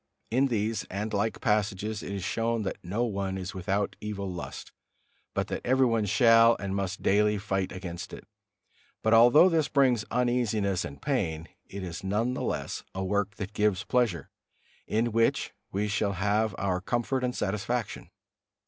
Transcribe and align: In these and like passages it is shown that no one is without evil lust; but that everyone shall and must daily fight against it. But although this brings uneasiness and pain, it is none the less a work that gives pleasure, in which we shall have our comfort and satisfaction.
In 0.31 0.47
these 0.47 0.83
and 0.85 1.13
like 1.13 1.39
passages 1.41 2.01
it 2.01 2.11
is 2.11 2.23
shown 2.23 2.63
that 2.63 2.83
no 2.83 3.03
one 3.03 3.37
is 3.37 3.53
without 3.53 3.95
evil 4.01 4.27
lust; 4.27 4.71
but 5.35 5.45
that 5.49 5.61
everyone 5.63 6.07
shall 6.07 6.55
and 6.59 6.75
must 6.75 7.03
daily 7.03 7.37
fight 7.37 7.71
against 7.71 8.11
it. 8.11 8.25
But 9.03 9.13
although 9.13 9.47
this 9.47 9.67
brings 9.67 10.03
uneasiness 10.09 10.83
and 10.83 10.99
pain, 11.03 11.49
it 11.67 11.83
is 11.83 12.03
none 12.03 12.33
the 12.33 12.41
less 12.41 12.81
a 12.95 13.03
work 13.03 13.35
that 13.35 13.53
gives 13.53 13.83
pleasure, 13.83 14.31
in 14.87 15.11
which 15.11 15.53
we 15.71 15.87
shall 15.87 16.13
have 16.13 16.55
our 16.57 16.81
comfort 16.81 17.23
and 17.23 17.35
satisfaction. 17.35 18.09